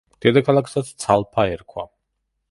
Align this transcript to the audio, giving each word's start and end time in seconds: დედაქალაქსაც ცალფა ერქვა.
დედაქალაქსაც 0.25 0.89
ცალფა 1.03 1.45
ერქვა. 1.57 1.85